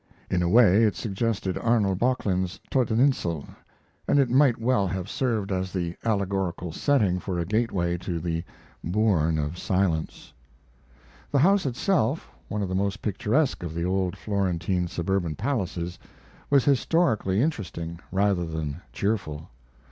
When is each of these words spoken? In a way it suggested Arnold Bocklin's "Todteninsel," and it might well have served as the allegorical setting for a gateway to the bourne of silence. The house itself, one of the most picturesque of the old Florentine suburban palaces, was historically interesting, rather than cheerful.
In 0.31 0.41
a 0.41 0.49
way 0.49 0.83
it 0.85 0.95
suggested 0.95 1.59
Arnold 1.59 1.99
Bocklin's 1.99 2.59
"Todteninsel," 2.71 3.45
and 4.07 4.17
it 4.17 4.31
might 4.31 4.57
well 4.57 4.87
have 4.87 5.07
served 5.07 5.51
as 5.51 5.71
the 5.71 5.95
allegorical 6.03 6.71
setting 6.71 7.19
for 7.19 7.37
a 7.37 7.45
gateway 7.45 7.99
to 7.99 8.19
the 8.19 8.43
bourne 8.83 9.37
of 9.37 9.59
silence. 9.59 10.33
The 11.29 11.37
house 11.37 11.67
itself, 11.67 12.31
one 12.47 12.63
of 12.63 12.67
the 12.69 12.73
most 12.73 13.03
picturesque 13.03 13.61
of 13.61 13.75
the 13.75 13.85
old 13.85 14.17
Florentine 14.17 14.87
suburban 14.87 15.35
palaces, 15.35 15.99
was 16.49 16.65
historically 16.65 17.39
interesting, 17.39 17.99
rather 18.11 18.47
than 18.47 18.81
cheerful. 18.91 19.51